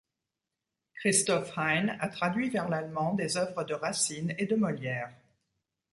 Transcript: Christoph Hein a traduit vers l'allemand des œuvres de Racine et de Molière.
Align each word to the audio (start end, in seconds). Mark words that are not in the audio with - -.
Christoph 0.95 1.55
Hein 1.59 1.95
a 1.99 2.07
traduit 2.09 2.49
vers 2.49 2.69
l'allemand 2.69 3.13
des 3.13 3.37
œuvres 3.37 3.63
de 3.65 3.75
Racine 3.75 4.33
et 4.39 4.47
de 4.47 4.55
Molière. 4.55 5.13